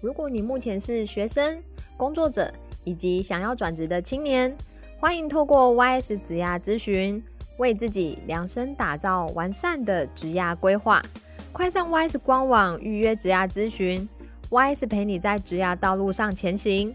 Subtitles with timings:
[0.00, 1.60] 如果你目前是学生、
[1.96, 2.52] 工作者
[2.84, 4.56] 以及想要转职的青年，
[5.00, 7.20] 欢迎透过 YS 职涯咨询，
[7.56, 11.02] 为自己量身打造完善的职涯规划。
[11.52, 14.08] 快上 YS 官网预约职涯咨询
[14.50, 16.94] ，YS 陪你在职涯道路上前行。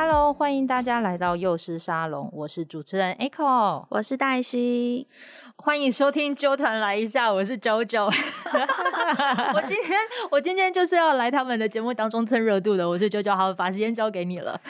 [0.00, 5.08] Hello，欢迎大家来到幼师沙龙，我是主持人 Echo，我是黛西。
[5.58, 8.04] 欢迎收听啾团来一下，我是 JoJo。
[8.06, 9.98] 我今天
[10.30, 14.60] 我今天就是要来他们的节目当中蹭热度的，我是 JoJo，好，把时间交给你了。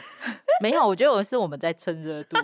[0.60, 2.36] 没有，我觉得我是我们在蹭热度。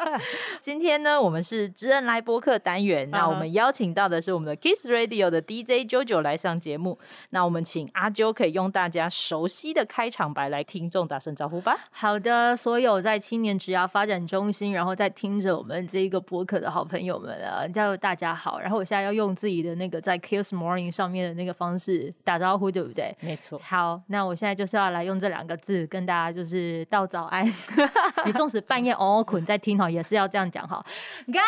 [0.60, 6.98] 今天呢，我们是知恩来播客单元，那我们邀请到的是我们的 Kiss Radio 的 DJ JoJo 来上节目。
[7.30, 11.76] 那我们请阿啾可以用大家熟悉的开场白来听众打声招呼吧。
[11.90, 17.66] 好的，所有在青年职涯发展中心，然后在听着我们这一个播客的好朋友们啊。
[17.68, 23.16] 叫大家好，然后我现在要用自己的那个在 Kiss Morning 上面的那个方式打招呼，对不对？
[23.20, 23.58] 没错。
[23.62, 27.45] 好，那我现在就是要来用这两个字跟大家就是道早安。
[28.24, 30.84] 你纵使半夜哦哦困在听哈，也是要这样讲哈。
[31.26, 31.40] 高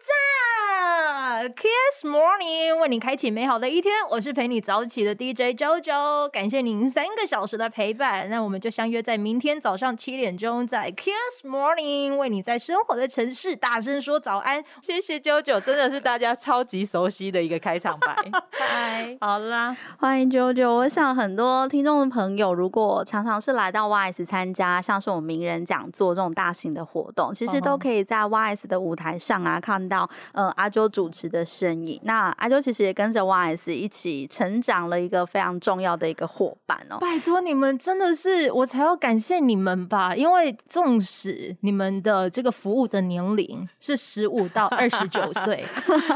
[0.00, 8.28] 照 Kiss Morning 为你开启美好的一天，我是陪你早起的 DJ JoJo，感谢您三个小时的陪伴。
[8.28, 14.64] 那我们就相约在明天早上七点钟，在 Kiss Morning 为你在生活的城市大声说早安。
[14.80, 15.60] 谢谢 JoJo。
[15.60, 18.16] 真的是大家超级熟悉的一个开场白。
[18.52, 20.68] 嗨，好啦，欢迎 JoJo。
[20.68, 32.00] 我想很多听众的朋友，如果常常是来到 YS 参加，像是我们名人讲座这种大型的活动，其实都可以在 YS 的舞台上啊看到呃阿周主持的身影。
[32.04, 36.96] 那阿周其实也跟着 YS 一起成长了一个非常重要的一个伙伴哦。
[36.98, 45.64] 拜托你们，真的是我才要感谢你们吧，因为纵使你们的这个服务的年龄是十五到二十九 岁。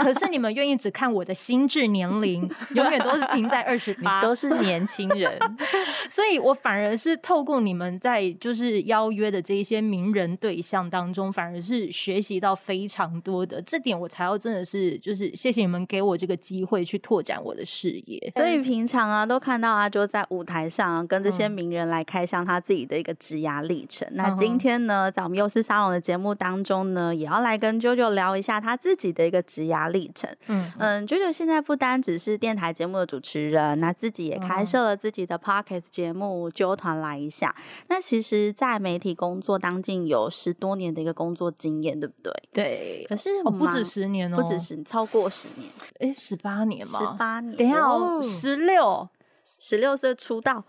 [0.03, 5.39] 可是你们愿意只看我的心智年龄，永远都是停在二十八，都是年轻人，
[6.09, 18.33] 所以我反而是透过你们在就是邀约的这一些名人对象当中，反而是学习到非常多的，这点我才要真的是就是谢谢你们给我这个机会去拓展我的视野。
[18.37, 24.07] 所以平常啊都看到阿啾在舞台上、啊、跟这些名人来开箱他自己的一个职涯历程。
[24.11, 29.23] 嗯、那今天呢，在我们幼师沙龙的节目当中呢，也要来跟 JoJo 聊一下他自己的。
[29.23, 37.55] 一个职涯历程，嗯嗯，JoJo 现在不单只是电台节目的主持人，那自己也开设了自己的 p o c k e t 节目《啾团来一下》。
[37.89, 42.33] 那其实，在媒体工作当近有十多年的一个工作经验，对不对？
[42.53, 43.07] 对。
[43.09, 45.71] 可是我不止十年哦，不止十，超过十年。
[46.01, 46.99] 哎，十八年吗？
[46.99, 47.57] 十八年。
[47.57, 49.09] 等一下哦，十六，
[49.45, 50.63] 十六岁出道。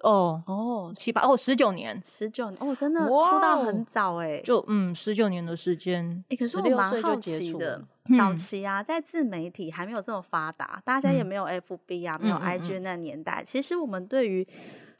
[0.00, 6.24] 哦哦，七八哦，十九年，十九年哦，真的出道很早哎，就嗯，十九年的时间。
[6.28, 7.84] 哎，可是我蛮好奇的，
[8.18, 14.44] 早期啊，在自媒体还没有这么发达，大家也没有 FB 啊，没有 IG 那年代，其实我们对于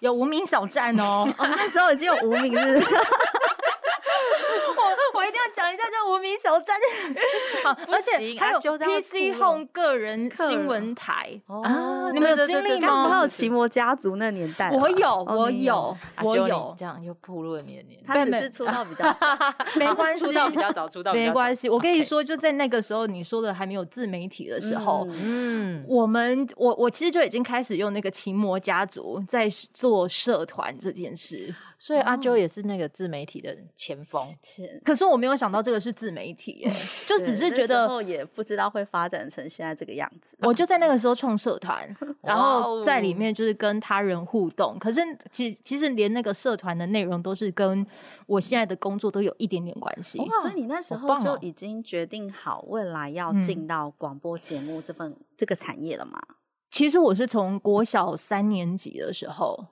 [0.01, 2.83] 有无名小站 哦，那时候已经有无名日。
[5.27, 6.77] 一定要讲一下这无名小站，
[7.65, 11.41] 好，而且还有 PC Home 个人新闻台。
[11.47, 13.09] 啊，你们有经历吗？
[13.09, 13.47] 还有奇。
[13.57, 18.07] 摩家族那年代，我有，我有，我有，这样又暴露了你的年代。
[18.07, 19.05] 他只是出道比较
[19.77, 21.69] 没关系，出道比较早，出道没关系。
[21.71, 31.55] 我跟你说，就在那个时候，你说的还没有自媒体的时候，嗯，我们我我其实就已经开始用那个奇摩家族在做社团这件事。
[31.78, 34.23] 所以阿啾也是那个自媒体的前锋，
[34.84, 36.71] 可是我没有想到这个是自媒体耶，
[37.07, 40.37] 就只是觉得也不知道会发展成现在这个样子。
[40.41, 44.78] 我就在那个时候创社团， 然后在里面就是跟他人互动。
[44.78, 45.01] 可是
[45.31, 47.87] 其实其实连那个社团的内容都是跟
[48.27, 50.19] 我现在的工作都有一点点关系。
[50.41, 56.19] 所以你那时候就已经决定好未来要进到广播节目这份这个产业了吗？
[56.71, 59.67] 其实我是从国小三年级的时候。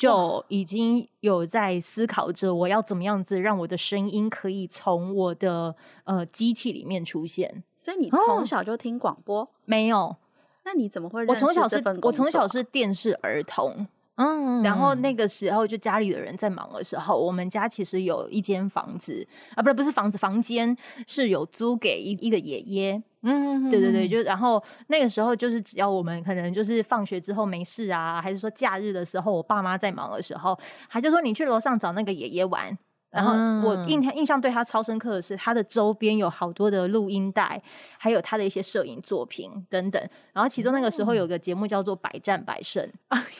[0.00, 7.62] 就已经有在思考着我要怎么样子让我的声音可以从我的呃机器里面出现。
[7.76, 9.42] 所以你从小就听广播？
[9.42, 10.16] 哦、没有？
[10.64, 11.44] 那你怎么会认识？
[11.44, 13.86] 我从小是，我从小是电视儿童。
[14.14, 20.74] 嗯，然后那个时候就家里的人在忙的时候，我们家其实有一间房子啊，不是不是房子，房间
[21.06, 23.02] 是有租给一一个爷爷。
[23.22, 30.58] 嗯，对对对，就然后那个时候就是只要我们可能就是放学之后没事啊，还是说假日的时候，我爸妈在忙的时候，
[30.88, 32.78] 他就说你去楼上找那个爷爷玩。
[33.10, 33.32] 然后
[33.68, 37.60] 我印象印象对他超深刻的是，他的周边有好多的录音带，
[37.98, 40.00] 还有他的一些摄影作品等等。
[40.32, 42.88] 然后其中那个时候有个节目叫做《百战百胜》，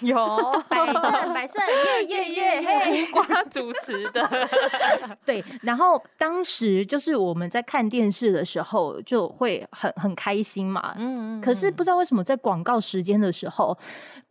[0.06, 0.16] 有
[0.68, 4.28] 百战百胜，耶耶耶， 嘿，瓜主持的。
[5.24, 10.94] 对，然后当时就是我们在看电视的时候就会很很开心嘛。
[10.98, 11.40] 嗯。
[11.40, 13.78] 可是不知道为什么在广告时间的时候，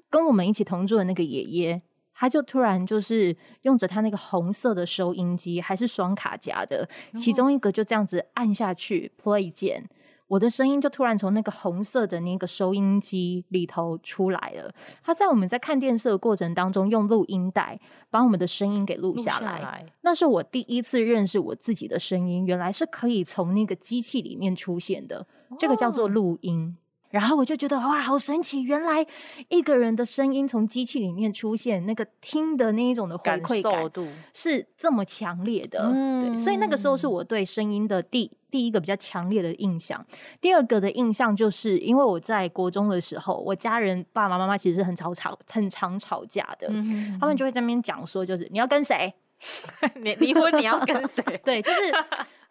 [0.09, 1.81] 跟我们一起同住的那个爷爷。
[2.19, 6.85] 他就突然就是用着他那个红色的收音机，还是双卡夹的，
[7.15, 9.89] 其中一个就这样子按下去 play 键，
[10.27, 14.69] 我的声音就突然从那个红色的那个收音机里头出来了。
[15.01, 17.79] 他在我们在看电视的过程当中，用录音带
[18.09, 19.59] 把我们的声音给录下来。
[19.59, 25.25] 下来，那是我第一次认识我自己的声音，原来是可以从那个机器里面出现的，
[25.57, 26.75] 这个叫做录音。
[27.09, 28.61] 然后我就觉得哇，好神奇！
[28.61, 29.05] 原来
[29.49, 35.91] 一个人的声音从机器里面出现，那个听的那一种的回馈感是这么强烈的。
[35.93, 40.05] 嗯、对，所以那个时候是我对声音的第第一个比较强烈的印象。
[40.39, 46.67] 第二个的印象就是，因为我在国中的时候，我家人爸爸妈妈其实是很吵吵、很常吵架的。
[46.69, 49.13] 嗯、哼哼他们就会在那边讲说，就是你要跟谁？
[50.01, 51.23] 你离婚你要跟谁？
[51.43, 51.79] 对，就是。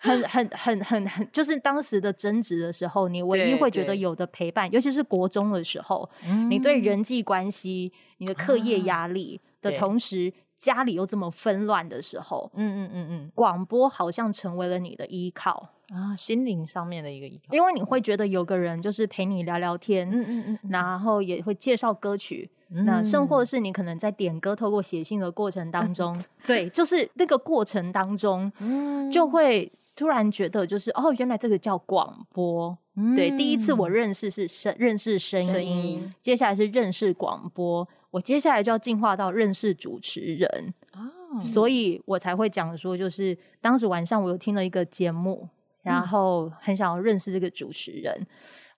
[0.00, 15.70] 很很很很很，就是当时的争执的时候，你唯一会觉得有的陪伴，尤其是国中的时候，嗯、你对人际关系、你的课业压力的同时，啊、家里又这么纷乱的时候，嗯嗯嗯嗯，广播好像成为了你的依靠。
[15.88, 29.70] 啊，心灵上面的一个依靠，因为你会觉得有个人就是陪你聊聊天，嗯嗯嗯，然后也会介绍歌曲，嗯、那甚或是你可能在点歌、透过写信的过程当中，对，就是那个过程当中，嗯，就会。
[29.98, 32.78] 突然觉得就是哦，原来这个叫广播。
[32.94, 40.72] 嗯、对，第一次我认识是声认识声音，声音接下来是认识广播，我接下来就要进化到认识主持人。
[40.92, 45.48] 哦，所以我才会讲说，就是当时晚上我有听了一个节目，
[45.82, 48.24] 然后很想要认识这个主持人。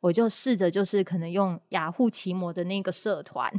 [0.00, 3.52] 嗯我就试着就是可能用雅虎奇摩的那个社团，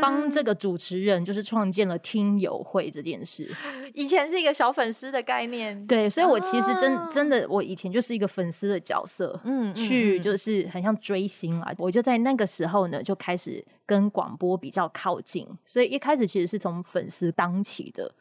[0.00, 3.50] 帮、嗯、这个主持人就是创建了听友会这件事。
[3.92, 11.74] 以前是一个小粉丝的概念，对，所以我其实真、啊、真的我以前就是一个粉丝的角色，嗯，去就是很像追星啊。
[11.78, 18.14] 我就在那个时候呢，就开始跟广播比较靠近，所以一开始其实是从粉丝当起的。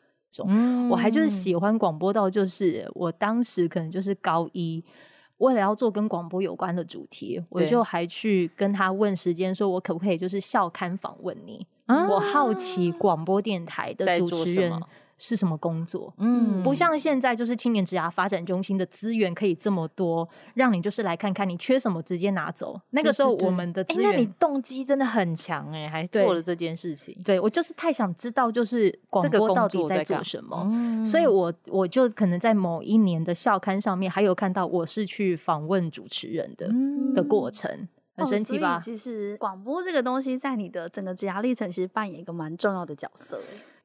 [0.47, 4.83] 嗯，我还就是喜欢广播到就是我当时可能就是高一。
[5.39, 11.65] 为了要做跟广播有关的主题，我就还去跟他问时间，说我可不可以就是校刊访问你？
[11.87, 14.71] 啊、我好奇广播电台的主持人
[15.19, 16.11] 是什么工作？
[16.17, 22.79] 嗯，不像现在就是青年职涯发展中心的资源可以这么多，让你就是来看看你缺什么直接拿走。
[22.91, 27.13] 那个时候我们的资源，那你动机真的很强哎、欸，还做了这件事情。
[27.23, 38.77] 对，对我就是太想知道就是广播到底在做什么，嗯、所以我我就可能在某一年的校刊上面还有看到我是去访问主持人的、嗯、的过程，很神奇吧？
[38.77, 43.39] 哦、其实广播这个东西在你的整个职涯历程其实扮演一个蛮重要的角色，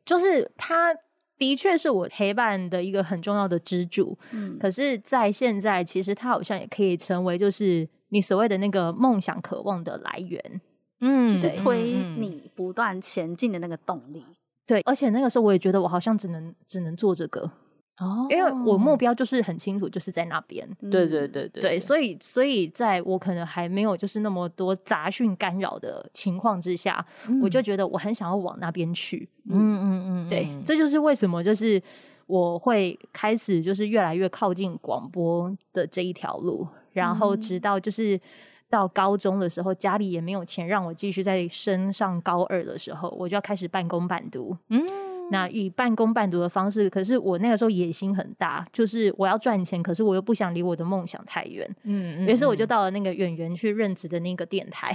[0.04, 0.94] 就是它。
[1.38, 10.60] 的确是我陪伴的一个很重要的支柱，嗯，可是，在现在，其实它好像也可以成为，就是你所谓的那个梦想、渴望的来源，
[11.00, 14.24] 嗯，就是推你不断前进的那个动力。
[14.66, 17.50] 对，而且那个时候我也觉得我好像只能只能做这个。
[17.98, 20.68] 哦，因为我目标就是很清楚，就是在那边。
[20.90, 29.28] 对对对对，对，所以所以在我可能还没有就是那么多杂讯干扰的情况之下，嗯、我就觉得我很想要往那边去。
[29.48, 31.80] 嗯嗯嗯，嗯对，这就是为什么就是
[32.26, 38.20] 我会开始就是越来越靠近广播的这一条路，然后直到就是
[38.68, 44.56] 到高中的时候，家里也没有钱让我继续再升上高二的时候，我就要开始半工半读。
[44.70, 44.82] 嗯。
[45.30, 51.68] 那以半工半读的方式，可是我那个时候野心很大，就是我要赚钱，可是我又不想离我的梦想太远。
[51.82, 54.94] 嗯，于是我就到了那个演员去任职的那个电台，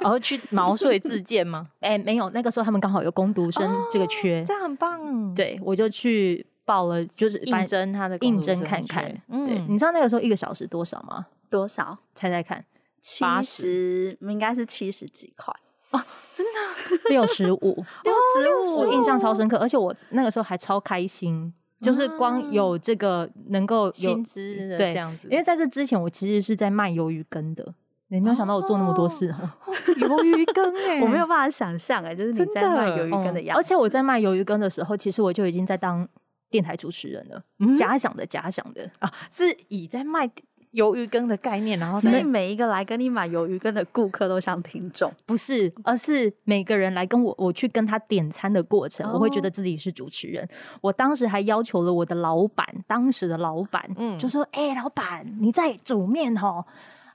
[0.00, 1.68] 然后去毛遂自荐吗？
[1.80, 5.34] 哎、欸，没有，那个时候他们刚好有工读生这个缺，哦、这样很棒。
[5.34, 9.04] 对，我就去报了，就是应征他的应征看看。
[9.28, 11.26] 嗯，对，你知道那个时候一个小时多少吗？
[11.50, 11.98] 多少？
[12.14, 12.64] 猜猜看，
[13.00, 15.54] 七十，应该是七十几块。
[15.90, 16.00] 哦，
[16.34, 27.74] 真的六十五，六十五， 我印象超深刻，而且我那个时候还超开心，就是光有这个能够有薪资的对这样子，因为在这之前我其实是在卖鱿鱼羹的。
[28.10, 29.54] 你没有想到我做那么多事哈，
[30.00, 33.60] 鱿鱼羹哎，我没有办法想象哎，就是你在卖鱿鱼羹的样子。
[33.60, 36.08] 而且我在卖鱿鱼羹的时候，其实我就已经在当
[36.48, 37.42] 电台主持人了，
[37.76, 38.90] 假想的假想的。
[39.00, 40.26] 啊，是以在卖
[40.72, 50.48] 鱿鱼羹的概念，然后所以每一个来跟你买鱿鱼羹的顾客都像听众，不是，而是每个人来跟我我去跟他点餐的过程，我会觉得自己是主持人。
[50.80, 56.64] 我当时还要求了我的老板，当时的老板，嗯，就说：“哎，老板，你在煮面齁。”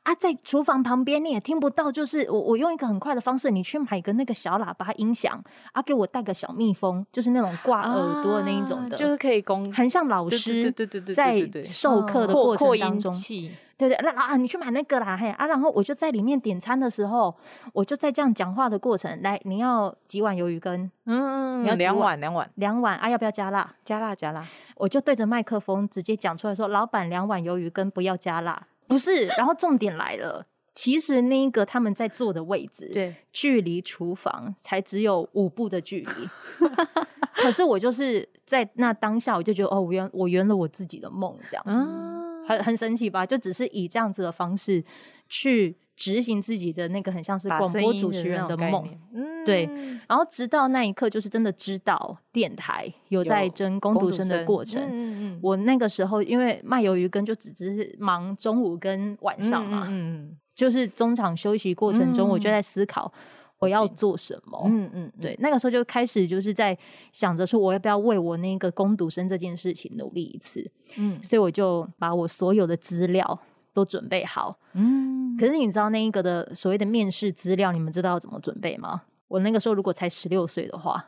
[0.04, 5.42] 啊，在厨房旁边你也听不到，就是我我用一个很快的方式，你去买个那个小喇叭音响，
[5.72, 13.14] 啊，给我带个小蜜蜂，就是那种挂耳朵的那一种的，啊、就是可以供，很像老师对对对对在授课的过程当中，
[13.78, 17.34] 对对，那啊你去买那个啦嘿啊，然后我就在里面点餐的时候，
[17.72, 20.92] 我就在这样讲话的过程，来你要几碗鱿鱼羹？
[21.06, 23.74] 嗯，你要两碗两碗两碗啊，要不要加辣？
[23.86, 24.46] 加辣加辣，
[24.76, 28.68] 我就对着麦克风直接讲出来说，老板两碗鱿鱼羹不要加辣。
[28.88, 36.68] 不是，然后重点来了，其实那一个他们在坐的位置，对，距离厨房才只有五步的距离。
[37.36, 43.26] 可是我就是在那当下，我就觉得哦，我圆我圆了我自己的梦，这样，嗯，很很神奇吧？
[43.26, 44.84] 就只是以这样子的方式
[45.28, 45.76] 去。
[46.04, 49.64] 执行自己的那个很像是广播主持人的梦，嗯，对。
[50.06, 54.84] 然后直到那一刻，就是真的知道电台有在争攻读生的过程。
[54.84, 55.40] 嗯嗯嗯。
[55.42, 63.10] 我那个时候因为卖鱿鱼羹，就只是忙中午跟晚上嘛，嗯，就是中场休息过程中，我就在思考
[63.60, 64.62] 我要做什么。
[64.66, 65.12] 嗯嗯。
[65.22, 66.78] 对，那个时候就开始就是在
[67.14, 70.70] 想着说，我要不要为我那个攻读生这件事情努力一次？
[70.98, 73.40] 嗯，所以我就把我所有的资料
[73.74, 74.58] 都准备好。
[74.74, 75.36] 嗯。
[75.38, 79.02] 可是你知道那一个的所谓的面试资料，你们知道要怎么准备吗？
[79.28, 81.04] 我那个时候如果才十六岁的话，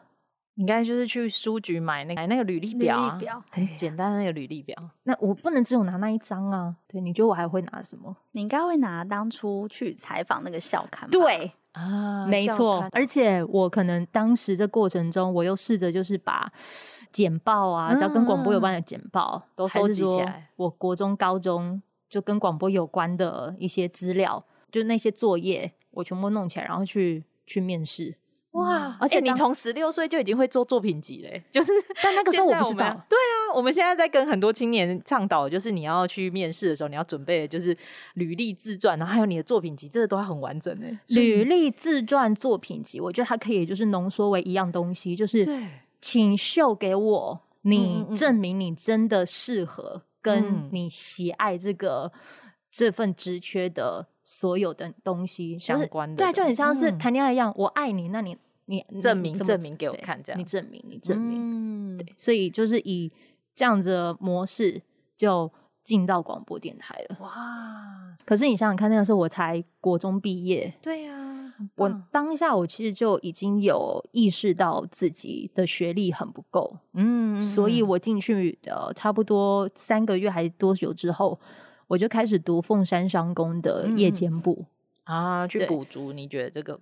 [0.56, 4.76] 应该就是去书局买那个买那个履历表，啊，履历表很简单的那个履历表。
[5.04, 6.76] 那我不能只有拿那一张啊。
[6.88, 8.16] 对，你觉得我还会拿什么？
[8.32, 11.08] 你应该会拿当初去采访那个校刊。
[11.12, 12.88] 对啊，没错。
[12.92, 16.52] 而且我可能当时这过程中，我又试着就是把
[17.12, 20.50] 简报啊，只要跟广播有关的简报，嗯、都收集起来。
[20.56, 21.80] 我国中、高中。
[22.16, 24.42] 就跟广播有关的一些资料，
[24.72, 28.16] 就那些作业，我全部弄起来，然后去去面试。
[28.52, 28.96] 哇！
[29.02, 31.74] 而且你从十六岁就已经会做作品集嘞，就是。
[32.02, 33.06] 但那个时候我不知道。
[33.10, 37.78] 对啊，我们现在在跟很多青年倡导，就是你要去面试的时候，你要准备的就是
[38.14, 40.98] 履历自传，然后还有你的作品集，这个都还很完整诶。
[41.10, 45.68] 履历自传作品集，我觉得它可以就是浓缩为一样东西，就是对
[46.00, 50.04] 请秀给我，你证明你真的适合。
[50.25, 52.20] 跟你喜爱这个、嗯、
[52.72, 63.12] 这份职缺的所有的东西相关的，对，就很像是谈恋爱一样，嗯、我爱你，那你你证明证明给我看，这样你证明你证明，嗯、对，所以就是以
[63.53, 64.82] 这样子的模式
[65.15, 65.51] 就
[65.86, 67.15] 进到广播电台了。
[67.22, 67.32] 哇！
[68.25, 71.22] 可是你想想看，那个时候我才国中毕业，对呀、啊。
[71.75, 81.39] 我当下我其实就已经有意识到自己的学历很不够，嗯，所以我进去的差不多三个月还是多久之后，
[81.88, 84.65] 我就开始读凤山商工的夜间部、
[85.06, 86.77] 嗯、啊，去补足你觉得这个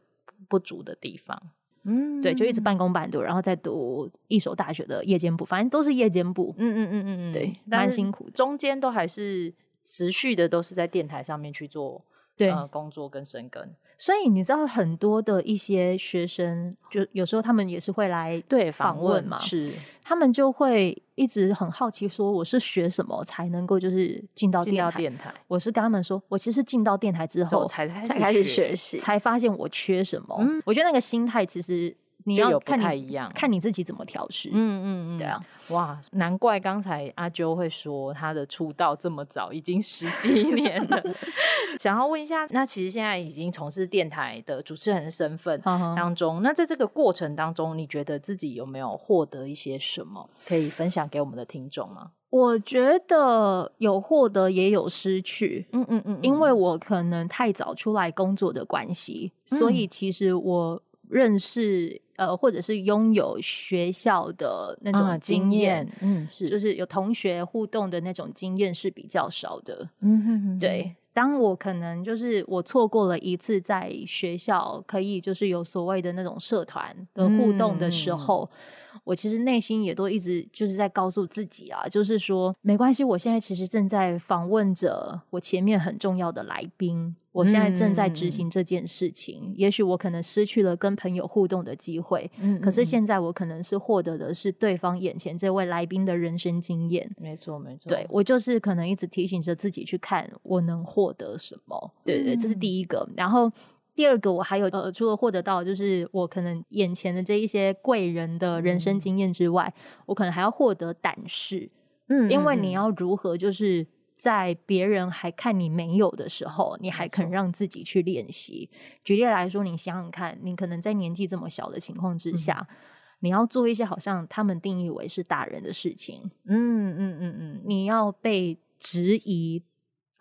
[0.50, 1.40] 不足的地方，
[1.84, 12.02] 嗯，对，就一直半工半读，然后再读一所大学的夜间部，反正都是夜间部，嗯嗯嗯嗯嗯，对，蛮辛苦的，中间都还是持续的，都是在电台上面去做
[12.36, 13.76] 对、呃、工作跟生根。
[13.98, 19.72] 所以你知道很多的一些学生，就有时候他们也是会来对访问嘛，是
[20.04, 24.98] 他们就会一直很好奇，说我是学什么才能够就是进到电台？
[24.98, 30.36] 电台，我是跟他们说，我其实进到电台之后才才开始学习，才发现我缺什么。
[30.40, 31.96] 嗯，我觉得那个心态其实。
[32.26, 34.50] 你要看你一样，看你自己怎么调试。
[34.52, 35.40] 嗯嗯嗯，对啊，
[35.70, 41.04] 哇，难怪刚才阿啾会说他的出道这么早，已经十几年了。
[41.80, 45.60] 想要问一下，那其实现在已经从事电台的主持人的身份
[45.96, 52.12] 当中，那在这个过程当中，你觉得自己有没有获得一些什么可以分享给我们的听众吗？
[52.30, 55.68] 我觉得有获得，也有失去。
[55.72, 62.02] 嗯嗯嗯，因为我可能太早出来工作的关系，所以其实我认识。
[62.16, 66.74] 呃，或者是拥有学校的那种经验，嗯，是，就是。
[66.74, 70.96] 有同学互动的那种经验是比较少的，嗯哼哼，对。
[71.14, 78.58] 当我可能就是我错过了一次在学校可以就是有所谓的那种社团的互动的时候，嗯、
[79.04, 89.42] 我其实内心也都一直就是在告诉自己啊，就是说没关系，我现在其实正在访问着我前面很重要的来宾，我现在正在执行这件事情。
[89.48, 97.10] 嗯、也许我可能失去了跟朋友互动的机会，嗯，可是现在我可能是获得的是对方眼前这位来宾的人生经验。
[97.18, 97.90] 没错，没错。
[97.90, 101.94] 对，我就是可能一直提醒着自己去看我能获得什么。
[102.06, 103.08] 对对，这是第一个。
[103.18, 103.52] 然后。
[103.96, 111.70] 第二个，我还有呃，除了获得到就是我可能眼前的这一些贵人的人生经验之外，嗯、我可能还要获得胆识，
[112.08, 113.86] 嗯，因为你要如何就是
[114.16, 118.70] 在别人还看你没有的时候，你还肯让自己去练习。
[119.04, 122.76] 举例来说，你想想看，你可能在年纪这么小的情况之下，嗯、
[123.20, 129.62] 你要做一些好像他们定义为是大人的事情，嗯嗯嗯嗯，你要被质疑。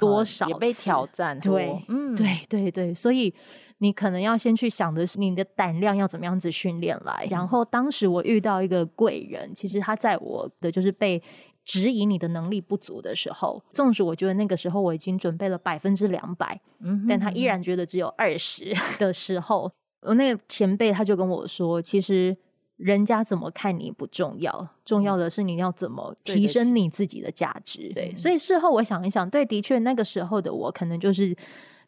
[0.06, 1.38] 多少也被挑战？
[1.40, 3.32] 对，嗯，对对对，所以
[3.78, 7.24] 你可能要先去想的是你的胆量要怎么样子训练来。
[7.24, 11.22] 嗯、然后当时我遇到一个贵人，其实他在我的就是被
[11.64, 19.70] 质疑你的能力不足的时候，纵使我觉得那个时候我已经准备了百分之两百，嗯，但他依然觉得只有二十的时候，
[20.02, 22.36] 我那个前辈他就跟我说，其实。
[22.82, 27.92] 人家怎么看你不重要，重要的是你要怎么提升你自己的价值。
[27.94, 31.36] 对，所以事后我想一想，对，的确那个时候的我可能就是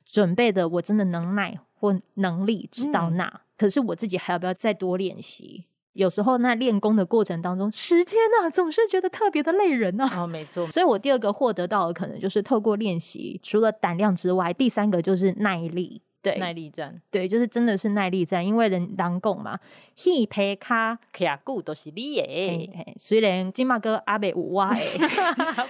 [0.06, 5.64] 准备的，我真的能耐或能力直到那，嗯、可是我自己还要不要再多练习？
[5.94, 10.22] 有时候那练功的过程当中，时间啊总是觉得特别的累人啊。
[10.22, 10.70] 哦，没错。
[10.70, 16.02] 所以我第二个获得到的可能就是透过练习，除了胆量之外，第三个就是耐力。
[16.24, 19.60] 对，耐力战，对，就是真的是耐力战，因为人当共嘛，
[19.94, 22.70] 戏皮卡卡固都是你耶。
[22.96, 24.74] 虽然金马哥阿北五哇，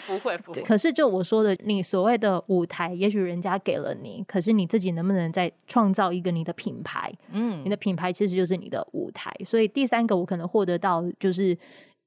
[0.06, 7.12] 不会不会，可是就我说的，你所谓的舞台，也许人家给了你，可是你自己能不能再创造一个你的品牌？
[7.32, 9.34] 嗯，你的品牌其实就是你的舞台。
[9.44, 11.58] 所以第三个，我可能获得到就是。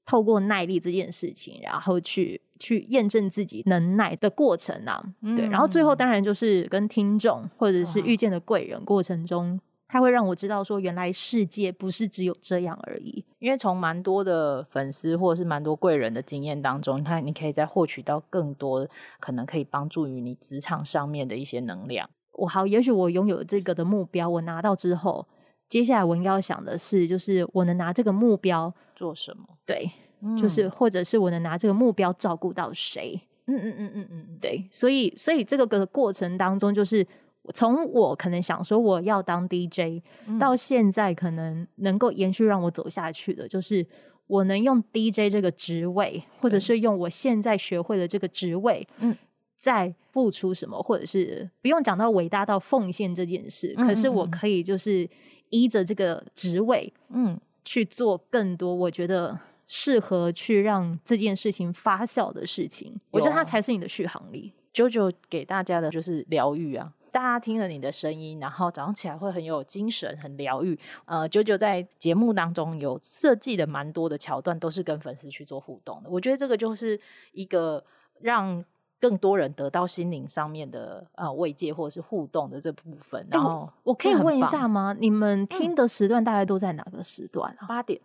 [0.07, 9.59] 透过耐力这件事情，然后去去验证自己能耐的过程啊，嗯、对，然后最后当然就是跟听众或者是遇见的贵人过程中，
[9.89, 13.23] 他会让我知道说，原来世界不是只有这样而已。
[13.39, 18.87] 因为从蛮多的粉丝或者是蛮多贵人的经验当中，他你可以再获取到更多
[19.19, 22.09] 可能可以帮助于你职场上面的一些能量。
[22.31, 25.27] 我好，也许我拥有这个的目标，我拿到之后。
[25.69, 29.45] 接下来我应该要想的是，就是我能拿这个目标做什么？
[29.63, 29.87] 对，
[30.21, 33.21] 嗯、就是或者是我能拿这个目标照顾到谁？
[33.45, 34.67] 嗯嗯嗯嗯嗯，对。
[34.71, 37.05] 所以，所以这个个过程当中，就是
[37.53, 43.85] 从我可能想说我要当 DJ，、嗯、到现在可能能够延续让我走下去的，就是
[44.25, 49.15] 我能用 DJ 这个职位，或者是用我现在学会的这个职位，嗯，
[49.57, 55.07] 再付出什么，或者是不用讲到伟大到奉献这件事，嗯嗯嗯，可是我可以就是。
[55.49, 64.53] 依着这个职位，嗯，去做更多我觉得适合去让这件事情发酵的事情，啊、我觉得它才是你的续航力。
[64.73, 70.79] JoJo 给大家的就是疗愈啊，大家听了你的声音，然后早上起来会很有精神，很疗愈。
[71.03, 76.09] 呃，JoJo 在节目当中有设计的蛮多的桥段，都是跟粉丝去做互动的。
[76.09, 76.97] 我觉得这个就是
[77.33, 77.83] 一个
[78.21, 78.63] 让。
[78.99, 84.95] 更多人得到心灵上面的呃慰藉或者是互动的这部分，然后、欸、我，我可以问一下吗？
[84.99, 87.67] 你们听的时段大概都在哪个时段啊？
[87.67, 88.01] 八点，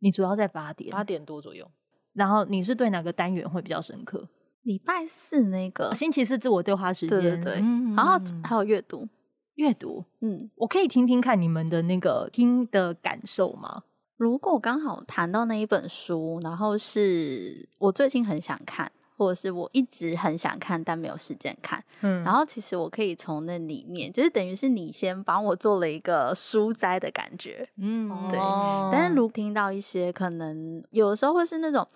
[0.00, 1.66] 你主要在八点，八点多左右。
[2.12, 4.28] 然后你是对哪个单元会比较深刻？
[4.62, 7.52] 礼拜四那个星期四自我对话时间，对对对，
[7.96, 9.08] 然后还有阅读，
[9.56, 13.82] 阅读，嗯，我可以听听看你们的那个听的感受吗？
[14.16, 18.92] 如果刚好谈到那一本书，然后是我最近很想看。
[19.16, 21.82] 或者是我一直很想看，但没有时间看。
[22.00, 27.68] 嗯，然后其实我可以从那里面，就是等于是你先帮我做了一个书斋的感觉。
[27.76, 28.38] 嗯，对。
[28.38, 31.86] 哦、但是如听到一些可能有的时候会是那种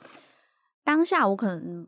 [0.84, 1.86] 当下我可能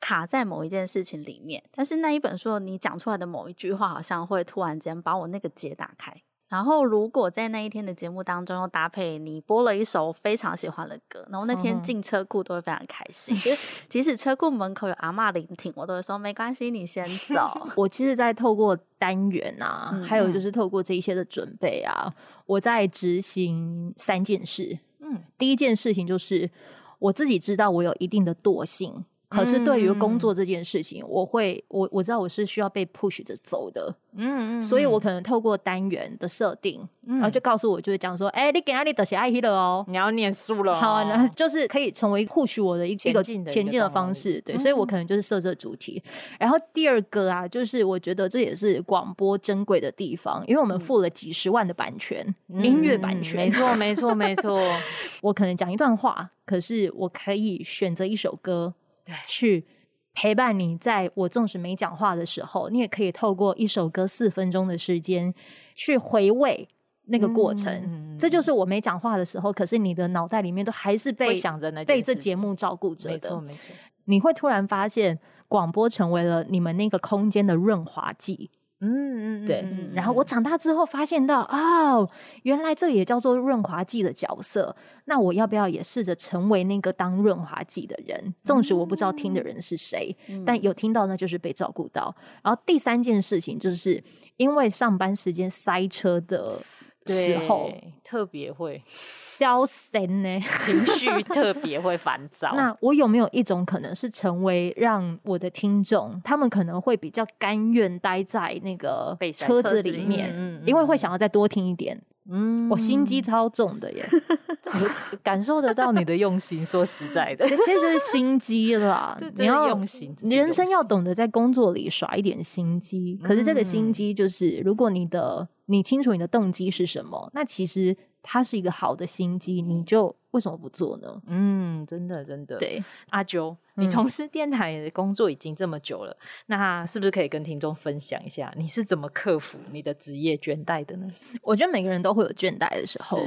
[0.00, 6.22] 卡在某一件事情里面，但是那一本书你讲出来的某一句话，好像会突然间把我那个结打开。
[6.52, 13.34] 然后，如果在那一天的节目当中又搭配你播了一首非常喜欢的歌，然后那天进车库都会非常开心。
[13.36, 13.50] 就
[13.88, 17.02] 即使车库门口有阿妈聆听，我都会说没关系，你先
[17.34, 17.68] 走。
[17.74, 22.12] 我其实，在透过单元啊，嗯、还有就是透过这一些的准备啊，
[22.44, 24.78] 我在执行三件事。
[25.00, 26.50] 嗯，第一件事情就是
[26.98, 29.02] 我自己知道我有一定的惰性。
[29.32, 46.02] 可是对于工作这件事情，我会我我知道我是需要被 push 着走的，嗯嗯，所以我可能透过单元的设定，然后就告诉我，就是讲说，哎，你给哪里的写爱了哦，你要念书了，好，那就是可以成为 push 我的一个前进的方式，对，所以我可能就是设这主题。
[46.38, 54.60] 然后第二个啊，就是我觉得这也是广播珍贵的地方，因为我们付了几十万的版权，音乐版权，没错没错没错，
[55.22, 58.74] 我可能讲一段话，可是我可以选择一首歌。
[59.04, 59.66] 对，去
[60.14, 65.32] 陪伴你，在我纵使没讲话的时候，你也可以透过一首歌四分钟的时间
[65.74, 66.68] 去回味
[67.06, 67.72] 那个过程。
[67.84, 73.14] 嗯、这就是我没讲话的时候，可是你的脑袋里面都还是被想着那被这节目照顾着的。
[73.14, 73.60] 没错，没错。
[74.04, 78.50] 你会突然发现，广播成为了你们那个空间的润滑剂。
[78.82, 79.64] 嗯嗯，对。
[79.94, 82.10] 然后我长大之后发现到，哦，
[82.42, 84.74] 原来这也叫做润滑剂的角色。
[85.04, 88.34] 那我要不要也试着成为那个当润滑剂的人？
[88.44, 92.14] 纵使我不知道听的人是谁，嗯、但有听到那就是被照顾到。
[92.42, 94.02] 然后第三件事情就是
[94.36, 96.60] 因为上班时间塞车的。
[97.06, 97.72] 时候
[98.04, 102.52] 特别会消神呢，情绪特别会烦 躁。
[102.54, 112.00] 那我有没有一种可能是成为让我的听众，他们可能会比较甘愿待在那个车子里面，嗯、因为会想要再多听一点。
[112.30, 114.08] 嗯，我心机超重的耶，
[114.66, 116.64] 我感受得到你的用心。
[116.64, 119.16] 说实在的，其实就是心机啦。
[119.36, 123.18] 你要用心，你人生要懂得在工作里耍一点心机。
[123.22, 130.14] 可是这个心机就是，如果你的你清楚你的动机是什么，那其实它是一个好的心机，你就。
[130.32, 131.20] 为什么不做呢？
[131.26, 132.56] 嗯，真的真的。
[132.56, 141.06] 对，阿啾，你从事电台的工作已经这么久了，嗯、那是不是可以跟听众分享一下，你是怎么克服你的职业倦怠的呢？
[141.42, 143.22] 我觉得每个人都会有倦怠的时候，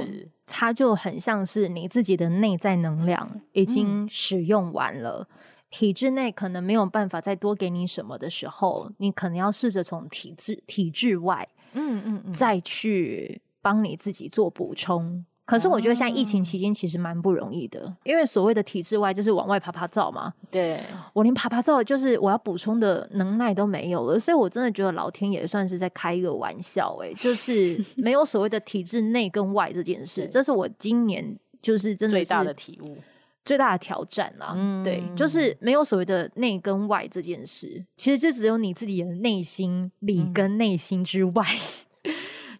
[0.46, 5.36] 它就很像是你自己的内在能量已经使用完了，嗯、
[5.70, 15.24] 体制内可能没有办法再多给你什么的时候，你可能要试着从体制体制外，嗯嗯嗯，再去帮你自己做补充。
[15.44, 20.32] 可是我觉得现在疫情期间其实蛮不容易的，嗯、因为所谓的体制外就是往外趴趴走嘛。
[20.50, 20.80] 对，
[21.12, 32.96] 我连趴趴走就是我要补充的能耐都没有了，所以我真的觉得老天爷算是在开一个玩笑，哎，就是 没有所谓的体制内跟外这件事，这是我今年就是真的是最大的体悟，
[33.44, 34.52] 最大的挑战啦。
[34.56, 41.85] 嗯、对，就是没有所谓的内跟外这件事，其实就只有你自己的内心里跟内心之外、嗯、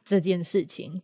[0.07, 1.03] 这件事情。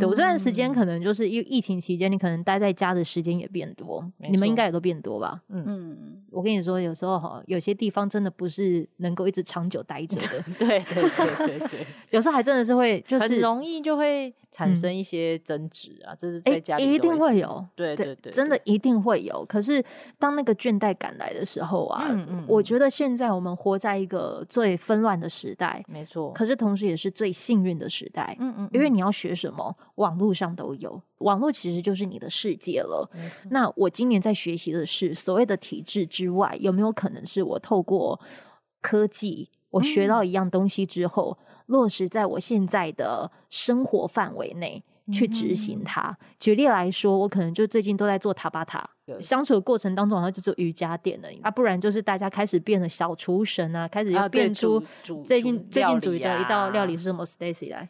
[0.00, 5.42] 对，我这段时间可能就是因为疫情期间，你可能待在家的时间也变多，你们应该也都变多吧？
[5.50, 10.44] 嗯嗯，我跟你说，有时候哈，有些地方真的不是能够一直长久待着的。
[10.58, 14.34] 对对对对对， 有时候还真的是会，就是很容易就会。
[14.54, 19.44] 产生一些争执啊，嗯、这是在家里一定会有，对对对，对，真的一定会有。
[19.46, 19.84] 可是
[20.16, 26.30] 当那个倦怠感来的时候啊，嗯嗯，我觉得现在我们活在一个最纷乱的时代，没错。
[26.32, 33.08] 可是同时也是最幸运的时代，嗯，嗯嗯，因为你要学什么，网络上都有，网络其实就是你的世界了。
[33.50, 38.20] 那我今年在学习的是所谓的体制之外，有没有可能是我透过
[38.80, 41.38] 科技，我学到一样东西之后。
[41.40, 46.14] 嗯落实在我现在的生活范围内去执行它。
[46.38, 48.86] 举例来说，我可能就最近都在做塔巴塔，
[49.18, 54.78] 相处的过程当中，好像就做瑜伽垫了啊，不然就是大家开始变了小厨神啊，开始要变出
[55.24, 57.88] 最近、啊、最近煮的一道料理是什么？Stacy 来，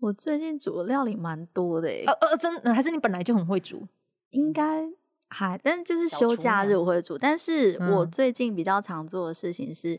[0.00, 3.86] 我最近煮的料理蛮多的诶，呃呃，真的还是你本来就很会煮？
[4.30, 4.88] 应该
[5.28, 9.98] 还，但就是休假日我会煮，但是我最近比较常做的事情是。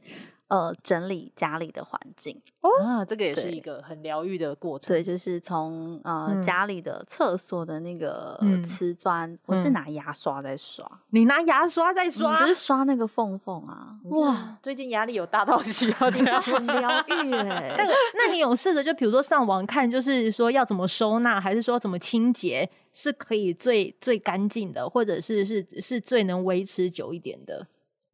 [0.51, 4.89] 呃，整理家里的环境哦，啊，这个也是一个很疗愈的过程。
[4.89, 10.85] 对，就是从呃、嗯、家里的厕所的那个瓷砖，嗯、我是拿牙刷在刷。
[11.11, 12.37] 你拿牙刷在刷？
[12.37, 13.95] 就是刷那个缝缝啊。
[14.09, 17.73] 哇，最近压力有大到 需要这样很疗愈哎。
[17.79, 27.65] 那个，那你有试着就比如说上网看，就是说要怎么收纳，还是说怎么清洁是可以最最干净的，或者是是是最能维持久一点的？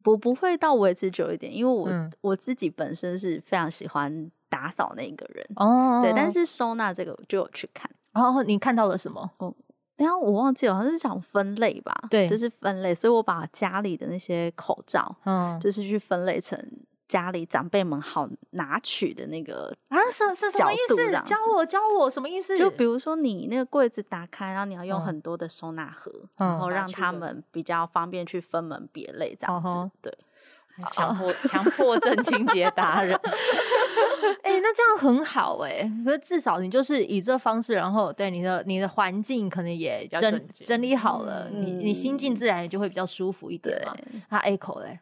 [0.04, 6.00] 我不会到维持久一点，因为我、嗯、我自己本身是非常喜欢打扫那个人哦。
[6.02, 7.90] 对，但是收纳这个我就有去看。
[8.12, 9.30] 然哦，你看到了什么？
[9.38, 9.54] 哦，
[9.96, 11.94] 然后我忘记了，好像是讲分类吧？
[12.10, 12.94] 对，就是分类。
[12.94, 16.58] 所以我把家里的那些口罩，嗯，就是去分类成。
[17.08, 21.10] 家里长辈们好拿取的那个啊，是是什么意思？
[21.24, 22.56] 教我教我什么意思？
[22.56, 29.90] 就比如说你那个柜子打开，然后你要用很多的收纳盒，然后让他们比较方便去分门别类这样子。
[30.02, 30.16] 对，
[30.92, 33.18] 强迫强迫症清洁达人。
[34.42, 35.90] 哎，那这样很好哎。
[36.04, 43.96] 可是至少你就是以这方式，然后对你的你的环境可能也整整理好了，你你心境自然也就会比较舒服一点嘛。
[44.28, 45.00] 他 A 口嘞。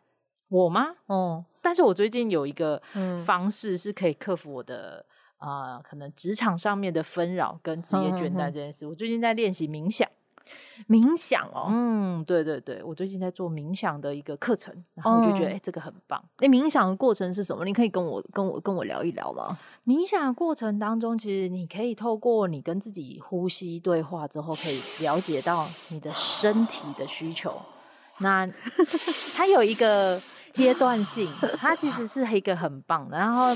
[0.48, 0.94] 我吗？
[1.06, 2.80] 哦，但是我最近有一个
[3.24, 5.04] 方式是可以克服我的、
[5.38, 8.84] 啊、呃，可能职场上面的纷扰跟职业倦怠这件事。
[8.84, 10.08] 嗯嗯嗯，我最近在练习冥想。
[10.88, 16.22] 冥想哦，嗯，对对对，我最近在做冥想的一个课程，然后我就觉得，哎、嗯，这个很棒。
[16.38, 17.64] 那冥想的过程是什么？
[17.64, 19.58] 你可以跟我、跟我、跟我聊一聊吗？
[19.84, 27.60] 冥想的过程当中，其实你可以透过你跟自己呼吸对话之后，可以了解到你的身体的需求。
[28.20, 28.48] 那
[29.34, 30.18] 它有一个
[30.56, 33.54] 阶段性，它其实是一个很棒的，然后。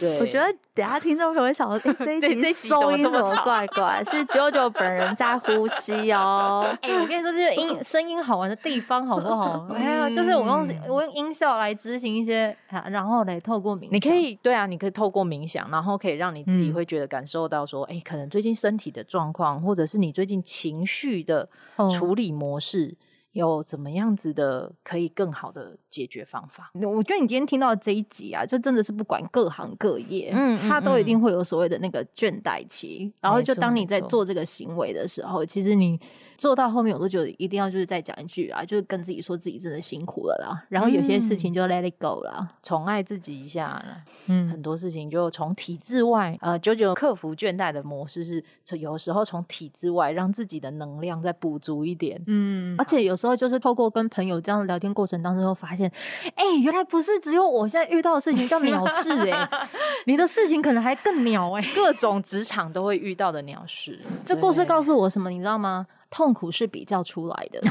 [0.00, 4.02] 对，我觉得等下听众朋友会想说， 这一集收音怎么怪怪？
[4.06, 6.64] 是 JoJo 本人在呼吸哦。
[6.80, 9.68] 哎、欸，我跟你说，这个音 声音好玩的地方好不好？
[9.68, 13.90] 没有就是我用我用音效来执行一些，然后来透过冥想。
[13.92, 21.46] 你可以对啊，你可以透过冥想，然后可以让你自己会觉得感受到说，哎、嗯欸，可能最近身体的状况，或者是你最近情绪的
[21.90, 22.86] 处理模式。
[22.86, 22.96] 嗯
[23.32, 26.70] 有怎么样子的可以更好的解决方法？
[26.74, 33.12] 我觉得你今天听到这一集啊，就真的是不管各行各业，嗯，他都一定会有所谓的那个倦怠期。
[33.20, 36.00] 然后就当你在做这个行为的时候，其实你。
[36.40, 40.64] 做到后面，我都觉得一定要就是再讲一句啊，就是跟自己说自己真的辛苦了啦。
[40.70, 43.84] 然后有些事情就 let it go 啦，宠、嗯、爱自己一下。
[44.26, 48.42] 嗯，很多事情就从体制外，呃，JoJo 克服倦怠的模式是，
[48.78, 52.18] 有时候从体制外让自己的能量再补足一点。
[52.26, 55.92] 嗯，而且有时候就是透过跟朋友这样聊天过程当中，发现，
[56.36, 59.68] 哎、欸，原来不是只有我现在遇到的事情叫鸟事哎、 欸，
[60.06, 64.00] 你的事情可能还更鸟哎、欸，各种职场都会遇到的鸟事。
[64.24, 65.28] 这故事告诉我什么？
[65.28, 65.86] 你知道吗？
[66.10, 67.60] 痛苦是比较出来的，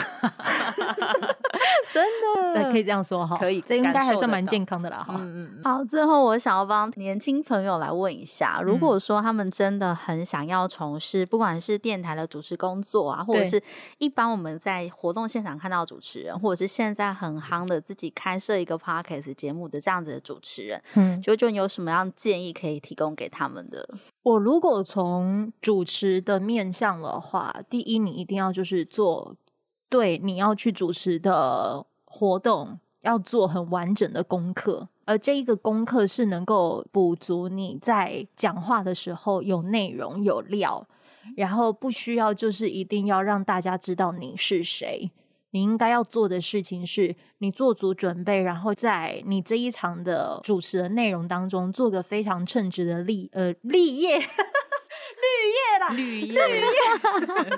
[1.92, 2.06] 真
[2.54, 5.16] 的，对，可以这样说哈，可以，这应该还算蛮健康的啦哈。
[5.20, 5.64] 嗯嗯。
[5.64, 13.62] 好，最后我想要帮年轻朋友来问一下，如果说他们真的很想要从事，不管是电台的主持工作啊，或者是
[13.98, 23.86] 一般我们在活动现场看到主持人，或者是现在很夯的自己开设一个 podcast 节目的这样子的主持人，嗯，就就有什么样建议可以提供给他们的？
[24.24, 29.36] 我如果从主持的面向的话，第一，你一定要就是做
[29.90, 40.88] 对你要去主持的活动要做很完整的功课，而这一个功课是能够补足你在讲话的时候有内容有料，
[41.36, 45.12] 然后不需要就是一定要让大家知道你是谁。
[45.52, 54.20] 你应该要做的事情是，你做足准备，然后在你这一场的主持的内容当中，做个非常称职的立呃立业，
[55.22, 56.62] 绿叶啦，绿叶，绿叶，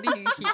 [0.00, 0.48] 绿叶，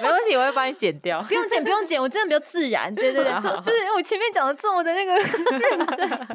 [0.00, 6.26] 没问题，我会帮你剪掉，不用剪，不用剪，我真的比较自然，对对对，就是我前面讲的这么的那个认真可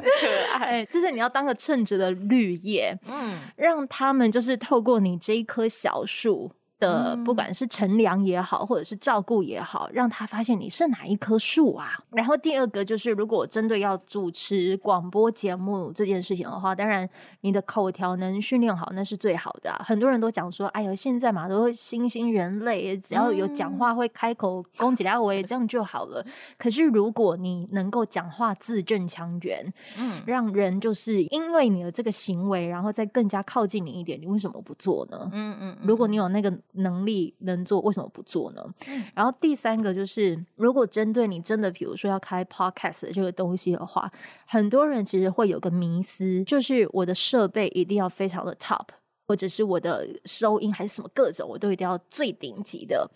[0.54, 6.50] 爱，就是你要当个称职的绿叶，嗯，让他们就是透过你这一棵小树。
[6.82, 12.02] 的不管是乘凉也好，或者是照顾也好，让他发现你是哪一棵树啊。
[12.10, 17.08] 然后第二个就是，如果针对要主持广播节目这件事情的话，当然
[17.42, 19.80] 你的口条能训练好，那是最好的啊。
[19.86, 26.26] 很多人都讲说，哎呦，现在嘛都新兴人类，只要有讲话会开口攻击他，我也这样就好了。
[26.58, 35.30] 可是如果你能够讲话字正腔圆，嗯，让人就是因为你的这个行为，然后再更加靠近你一点，你为什么不做呢？
[35.32, 36.52] 嗯嗯，如果你有那个。
[36.72, 38.62] 能力能做，为什么不做呢？
[38.86, 44.10] 嗯、然后第三个就是，如果针对你真的，比如说要开 podcast 的这个东西的话，
[44.46, 48.86] 很多人其实会有个迷思，就是我的设备一定要非常的 top。
[49.24, 53.08] 或者是我的收音还是什么各种，我都一定要最顶级的。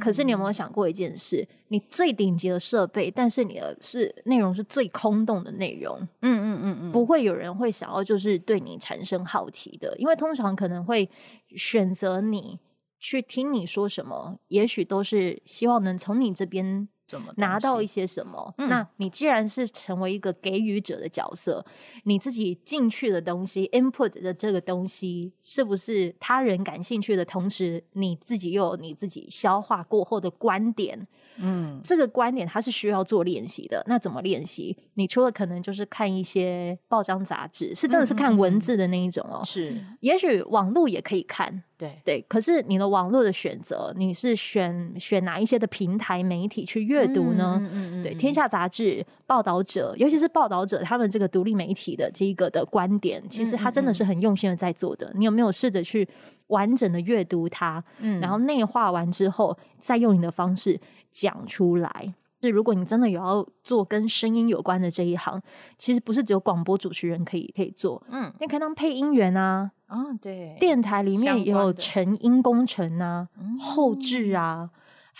[0.00, 1.46] 可是你有没有想过一件事？
[1.66, 5.98] 你最顶级的设备，但是你的是内容是最空洞的内容。
[6.22, 11.10] 嗯嗯嗯嗯，不会有人会想要就是对你产生好奇的，因为通常可能会
[11.50, 12.58] 选择你。
[12.98, 16.88] 去听你说什么，也许都是希望能从你这边
[17.36, 18.52] 拿到一些什么。
[18.58, 21.64] 嗯、那你既然是成为一个给予者的角色，
[22.04, 31.06] 你自己进去的东西，input 的这个东西，是不是他人感兴趣的同时，你自己又有你自己消化过后的观点？
[31.40, 33.82] 嗯，这个观点它是需要做练习的。
[33.86, 34.76] 那怎么练习？
[34.94, 39.40] 你除了可能就是看一些报章杂志，是真的是看文字的那一种哦。
[39.44, 41.62] 是、嗯，也许网络也可以看。
[41.78, 47.56] 对对，可是你的网络的选择，你是选选哪一些的平台媒体去阅读呢？
[47.62, 55.12] 嗯嗯嗯、对，天下杂志、报道者，尤其是报道者，他们这个独立媒体的这一个的观点，其实他真的是很用心的在做的。
[55.14, 56.08] 你有没有试着去
[56.48, 57.84] 完整的阅读它？
[58.00, 60.80] 嗯，然后内化完之后，再用你的方式。
[61.10, 65.42] 讲出来，是如果你真的有要做跟声音有关的这一行，
[65.76, 74.70] 其实不是只有广播主持人可以可以做，嗯，你可以当配音员啊，啊、哦，对，电台里面也有成音工程啊，后置啊。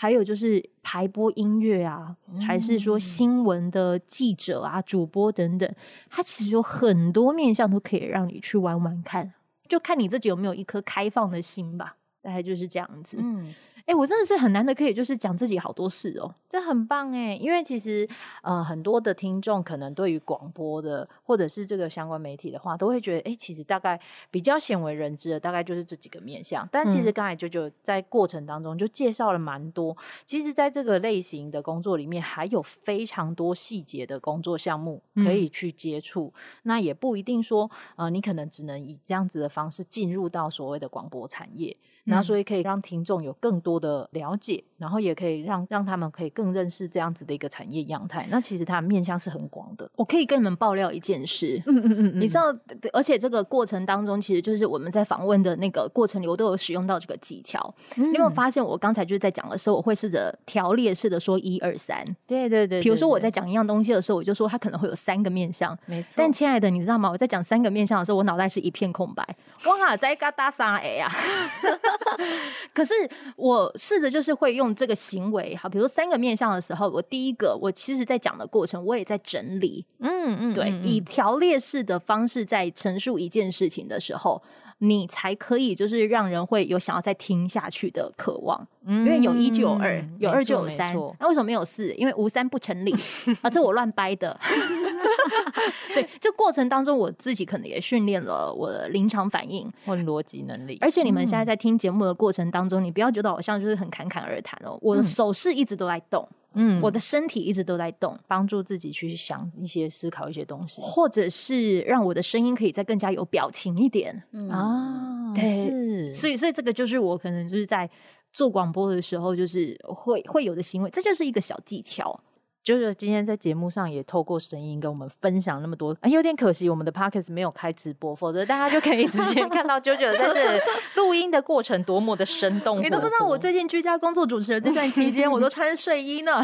[0.01, 5.69] 还有就是排播音乐啊，嗯、还是说新闻的记者啊、主播等等，
[6.09, 9.33] 它其实有很多面向都可以让你去玩玩看，
[9.67, 11.97] 就看你自己有没有一颗开放的心吧。
[12.21, 13.17] 大概就是这样子。
[13.19, 13.53] 嗯。
[13.89, 17.35] 哎、欸，我真的是很难得可以就是讲自己好多事哦，这很棒哎！
[17.35, 18.07] 因为其实
[18.43, 23.99] 呃很多的听众可能对于广播的或者是这个相关媒体的话，都会觉得哎、欸，其实大概
[24.29, 26.69] 比较鲜为人知的大概就是这几个面向。
[26.71, 36.31] 但其实刚才九九在过程当中就介绍了蛮多，嗯、其实在这个类型的工作里面，还有非常多细节的工作项目可以去接触。
[36.35, 41.75] 嗯、那也不一定说呃你可能只能以这样子的方式进入到所谓的广播产业。
[42.09, 48.27] 然后，所以可以让听众有更多的了解，然后也可以让让他们可以更认识这样子的一个产业样态。
[48.31, 49.89] 那其实它的面向是很广的。
[49.95, 52.43] 我可以跟你们爆料一件事，嗯嗯嗯，你知道，
[52.91, 57.73] 而且这个过程当中，其实就是我们在访问的那个过程里，我都有使用到这个技巧。
[57.97, 62.03] 嗯、你有没有发现，我刚才就是在讲的时候，我会试着条列式的说一二三。
[62.25, 62.81] 对对对。
[62.81, 65.77] 比如说我在讲一样东西的时候，我就说它可能会有三个面向。
[65.85, 66.15] 没错。
[66.17, 67.09] 但亲爱的，你知道吗？
[67.11, 69.23] 我在讲三个面向的时候，我脑袋是一片空白。
[69.65, 71.11] 哇，在嘎达啥哎呀！
[72.73, 72.93] 可是
[73.35, 84.41] 我试着就是会用这个行为，好，比如三个面向的时候，我第一个，我其实在讲的过程，我也在整理，嗯嗯，对，以条列式的方式在陈述一件事情的时候，
[84.79, 91.93] 你才可以就是让人会有想要再听下去的渴望，因为有一就有二，有二就有三，那为什么没有四？
[91.95, 92.93] 因为无三不成立
[93.41, 94.37] 啊，这我乱掰的。
[95.93, 100.77] 对，这过程当中，我自己可能也训练了我的临场反应或逻辑能力。
[100.81, 106.35] 而且你们现在在听节目的过程当中，你不要觉得好像就是很侃侃而谈哦，我的手势一直都在动，嗯，
[106.81, 114.23] 我的身体一直都在动，帮助自己去想一些、思考一些东西，或者是让我的声音可以再更加有表情一点。
[114.31, 117.89] 嗯啊，对，是，所以，所以这个就是我可能就是在
[118.33, 122.19] 做广播的时候，就是会会有的行为，这就是一个小技巧。
[122.63, 130.61] 就是今天在节目上也透过声音跟我们分享那么多，哎，有点可惜我们的 podcast 没有开直播，否则大家就可以直接看到 啾啾在这
[130.95, 132.83] 录音的过程多么的生动。
[132.83, 136.41] 你都不知道我最近居家工作主持的这段期间， 我都穿睡衣呢，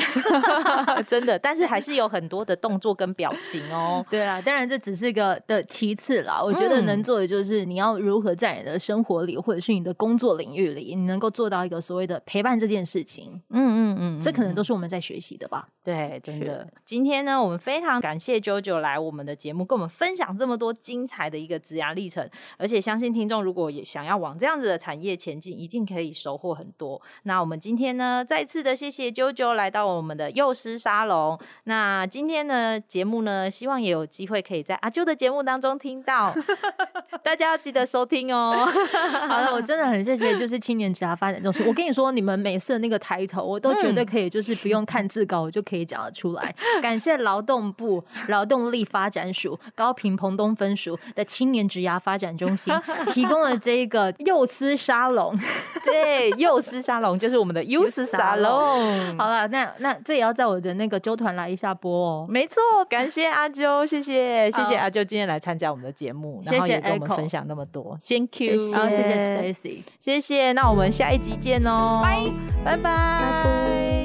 [1.05, 1.37] 真的。
[1.37, 4.03] 但是还是有很多的动作跟表情哦。
[4.09, 6.41] 对啊，当然这只是个的其次啦。
[6.41, 13.41] 我觉得能做的就是你要如何在你的生活里或者是你的工作领域里，你能够做到一个所谓的陪伴这件事情。
[13.49, 15.67] 嗯嗯嗯，嗯，这可能都是我们在学习的吧。
[15.83, 16.04] 对。
[16.21, 27.01] 真的，今天呢，我们非常感谢啾啾来我们的节目，跟我们分享这么多精彩的一个职涯历程，而且相信听众如果也想要往这样子的产业前进，一定可以收获很多。
[27.23, 31.39] 那我们今天呢，再次的谢谢啾啾来到我们的幼师沙龙。
[31.65, 36.33] 那今天呢，节目呢，希望也有机会可以在阿啾的节目当中听到，
[37.23, 38.65] 大家要记得收听哦。
[39.27, 41.65] 好了，我真的很谢谢，就是青年职涯发展中心。
[41.65, 45.94] 我跟你说，你们每次的那个抬头，我都绝对可以，就是不用看字稿，我就可以讲。
[46.13, 52.73] 出来，感谢劳动部劳动力发展署高平澎东分署的青年职涯发展中心
[53.07, 55.37] 提供了这一个幼师沙龙，
[55.85, 59.17] 对，幼师沙龙就是我们的幼师沙龙。
[59.17, 62.25] 好了，那那这也要在我的那个周团来一下播哦。
[62.29, 72.01] 没错，感谢阿啾，谢谢谢谢阿啾今天来参加我们的节目，然后也跟我们分享那么多，Thank you，谢谢，谢谢 Stacy，谢谢，那我们下一集见哦，
[72.63, 72.75] 拜拜。
[72.75, 74.04] 拜拜。